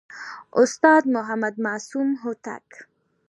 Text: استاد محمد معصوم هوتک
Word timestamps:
استاد 0.61 1.03
محمد 1.15 1.55
معصوم 1.65 2.09
هوتک 2.23 2.67